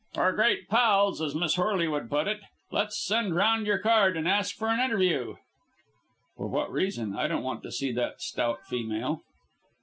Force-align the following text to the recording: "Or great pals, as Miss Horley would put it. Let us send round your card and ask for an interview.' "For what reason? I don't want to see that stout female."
"Or 0.15 0.31
great 0.33 0.67
pals, 0.67 1.21
as 1.21 1.35
Miss 1.35 1.57
Horley 1.57 1.87
would 1.87 2.09
put 2.09 2.27
it. 2.27 2.41
Let 2.71 2.87
us 2.87 2.97
send 2.97 3.35
round 3.35 3.67
your 3.67 3.77
card 3.77 4.17
and 4.17 4.27
ask 4.27 4.55
for 4.55 4.67
an 4.69 4.79
interview.' 4.79 5.35
"For 6.35 6.47
what 6.47 6.71
reason? 6.71 7.15
I 7.15 7.27
don't 7.27 7.43
want 7.43 7.61
to 7.61 7.71
see 7.71 7.91
that 7.91 8.19
stout 8.19 8.65
female." 8.65 9.21